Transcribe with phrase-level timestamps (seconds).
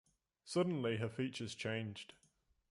[0.45, 2.13] Suddenly her features changed.